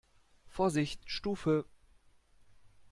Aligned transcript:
Vorsicht 0.47 1.11
Stufe! 1.11 1.67